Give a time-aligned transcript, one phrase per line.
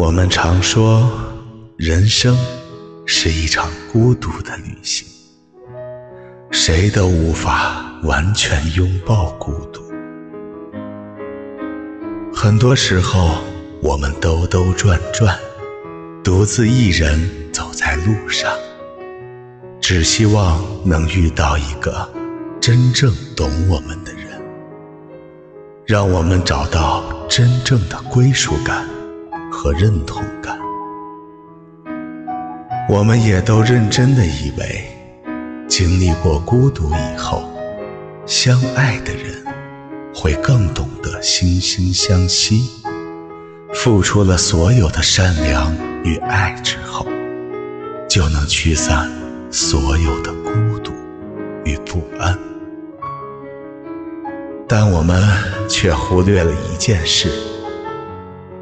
[0.00, 1.10] 我们常说，
[1.76, 2.34] 人生
[3.04, 5.06] 是一场孤独的旅行，
[6.50, 9.82] 谁都无法完全拥抱孤独。
[12.34, 13.42] 很多时候，
[13.82, 15.38] 我们兜兜转转，
[16.24, 17.20] 独自一人
[17.52, 18.50] 走在路上，
[19.82, 22.10] 只希望能遇到一个
[22.58, 24.22] 真正懂我们的人。
[25.84, 28.88] 让我们找到真正的归属感
[29.62, 30.58] 和认同感。
[32.88, 34.86] 我们也都认真的以为，
[35.68, 37.42] 经历过孤独以后，
[38.24, 39.44] 相爱的人
[40.14, 42.70] 会更懂得惺惺相惜。
[43.74, 45.70] 付出了所有的善良
[46.04, 47.06] 与爱之后，
[48.08, 49.10] 就能驱散
[49.50, 50.90] 所有的孤独
[51.66, 52.34] 与不安。
[54.66, 55.22] 但我们
[55.68, 57.28] 却忽略了一件事：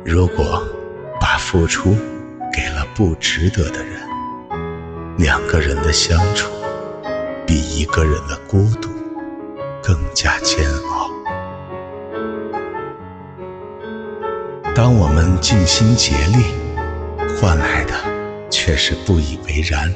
[0.04, 0.60] 如果
[1.50, 1.96] 付出
[2.52, 4.02] 给了不值得的人，
[5.16, 6.52] 两个人的相处
[7.46, 8.90] 比一个人的孤独
[9.82, 11.10] 更加煎熬。
[14.74, 16.52] 当我们尽心竭力，
[17.40, 17.94] 换来的
[18.50, 19.88] 却是不以为然；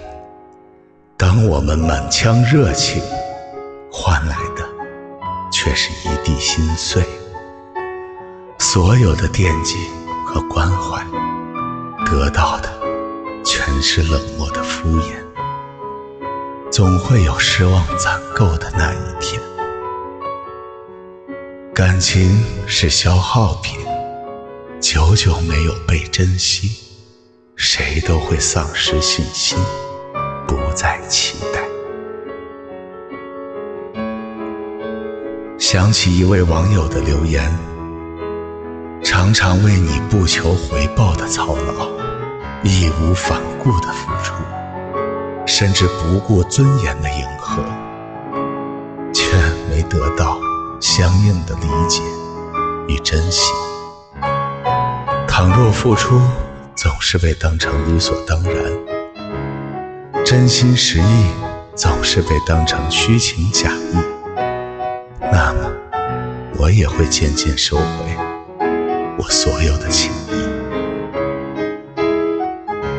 [1.18, 3.02] 当我们满腔热情，
[3.90, 4.66] 换来的……
[5.52, 7.04] 却是一地心碎，
[8.58, 9.76] 所有的惦记
[10.26, 11.04] 和关怀，
[12.04, 12.68] 得到的
[13.44, 15.14] 全是冷漠的敷衍。
[16.70, 19.40] 总会有失望攒够的那一天。
[21.74, 23.78] 感情是消耗品，
[24.80, 26.70] 久久没有被珍惜，
[27.56, 29.58] 谁都会丧失信心，
[30.46, 31.60] 不再期待。
[35.58, 37.50] 想起一位网友的留言：
[39.22, 41.86] 常常为你不求回报的操劳，
[42.64, 44.34] 义无反顾的付出，
[45.46, 47.62] 甚至不顾尊严的迎合，
[49.14, 49.36] 却
[49.70, 50.40] 没得到
[50.80, 52.02] 相应的理解
[52.88, 53.52] 与珍惜。
[55.28, 56.20] 倘若付出
[56.74, 61.30] 总是被当成理所当然，真心实意
[61.76, 63.96] 总是被当成虚情假意。
[65.30, 65.70] 那么，
[66.58, 67.82] 我也会渐渐收回
[69.22, 70.32] 我所有的情谊。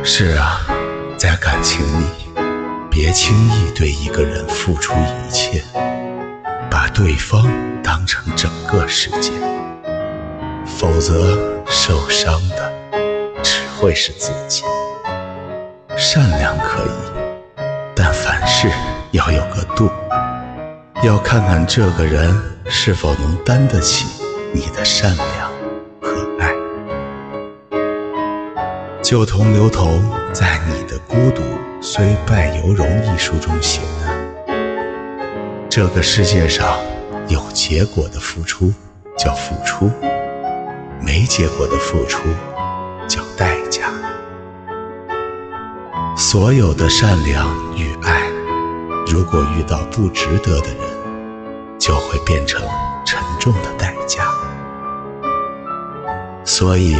[0.05, 0.61] 是啊，
[1.17, 2.05] 在感情里，
[2.89, 5.61] 别轻易对一个人付出一切，
[6.71, 7.45] 把对方
[7.83, 9.33] 当成整个世界，
[10.65, 12.71] 否则受伤的
[13.43, 14.63] 只会是自己。
[15.97, 17.61] 善良可以，
[17.93, 18.71] 但凡事
[19.11, 19.89] 要有个度。
[21.03, 22.33] 要看看这个人
[22.69, 24.05] 是否能担得起
[24.53, 25.27] 你的善良
[29.13, 30.01] 就同刘同
[30.33, 31.43] 在《你的孤独
[31.79, 34.11] 虽败犹荣》一书中写的
[35.69, 36.79] ：“这个世界上
[37.27, 38.73] 有结果的付出
[39.15, 39.91] 叫付出，
[40.99, 42.23] 没结果的付出
[43.07, 43.83] 叫代价。
[46.17, 47.47] 所有的善良
[47.77, 48.23] 与爱，
[49.05, 50.77] 如果遇到不值得的人。”
[51.77, 52.61] 就会变成
[53.05, 54.23] 沉重的代价。
[56.45, 56.97] 所以，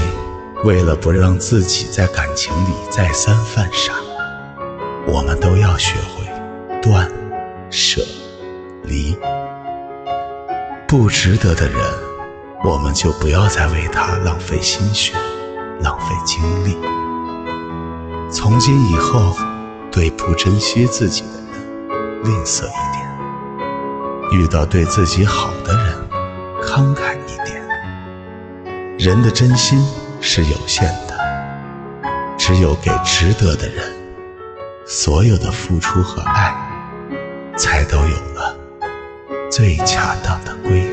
[0.63, 3.93] 为了不让自己在感情里再三犯傻，
[5.05, 6.25] 我们都要学会
[6.81, 7.11] 断、
[7.69, 8.01] 舍、
[8.83, 9.17] 离。
[10.87, 11.81] 不值得的人，
[12.63, 15.13] 我们就不要再为他浪费心血、
[15.81, 16.77] 浪费精力。
[18.31, 19.35] 从今以后，
[19.91, 23.03] 对不珍惜自己的人吝啬一点。
[24.31, 25.93] 遇到对自己好的人，
[26.61, 27.61] 慷慨一点。
[28.97, 29.85] 人的真心
[30.25, 31.13] 是有限的，
[32.37, 33.93] 只有给值得的人，
[34.85, 36.55] 所有的付出和爱，
[37.57, 38.55] 才都有了
[39.51, 40.92] 最恰当的归